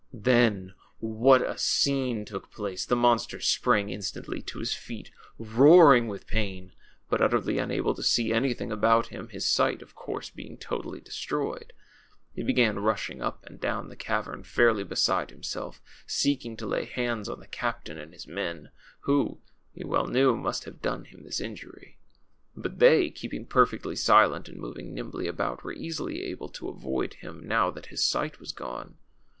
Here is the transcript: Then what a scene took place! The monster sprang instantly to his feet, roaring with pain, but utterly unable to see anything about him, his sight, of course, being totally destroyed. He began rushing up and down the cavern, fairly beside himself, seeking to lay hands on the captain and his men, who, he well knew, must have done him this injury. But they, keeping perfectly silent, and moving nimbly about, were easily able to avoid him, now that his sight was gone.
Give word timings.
Then 0.11 0.73
what 0.97 1.43
a 1.43 1.59
scene 1.59 2.25
took 2.25 2.49
place! 2.49 2.87
The 2.87 2.95
monster 2.95 3.39
sprang 3.39 3.91
instantly 3.91 4.41
to 4.41 4.57
his 4.57 4.73
feet, 4.73 5.11
roaring 5.37 6.07
with 6.07 6.25
pain, 6.25 6.73
but 7.07 7.21
utterly 7.21 7.59
unable 7.59 7.93
to 7.93 8.01
see 8.01 8.33
anything 8.33 8.71
about 8.71 9.09
him, 9.09 9.27
his 9.27 9.45
sight, 9.45 9.83
of 9.83 9.93
course, 9.93 10.31
being 10.31 10.57
totally 10.57 11.01
destroyed. 11.01 11.71
He 12.33 12.41
began 12.41 12.79
rushing 12.79 13.21
up 13.21 13.45
and 13.45 13.59
down 13.61 13.89
the 13.89 13.95
cavern, 13.95 14.41
fairly 14.41 14.83
beside 14.83 15.29
himself, 15.29 15.79
seeking 16.07 16.57
to 16.57 16.65
lay 16.65 16.85
hands 16.85 17.29
on 17.29 17.39
the 17.39 17.45
captain 17.45 17.99
and 17.99 18.11
his 18.11 18.25
men, 18.25 18.71
who, 19.01 19.39
he 19.71 19.83
well 19.85 20.07
knew, 20.07 20.35
must 20.35 20.63
have 20.63 20.81
done 20.81 21.05
him 21.05 21.21
this 21.23 21.39
injury. 21.39 21.99
But 22.57 22.79
they, 22.79 23.11
keeping 23.11 23.45
perfectly 23.45 23.95
silent, 23.95 24.49
and 24.49 24.57
moving 24.59 24.95
nimbly 24.95 25.27
about, 25.27 25.63
were 25.63 25.73
easily 25.73 26.23
able 26.23 26.49
to 26.53 26.69
avoid 26.69 27.13
him, 27.13 27.45
now 27.47 27.69
that 27.69 27.85
his 27.93 28.03
sight 28.03 28.39
was 28.39 28.51
gone. 28.51 28.97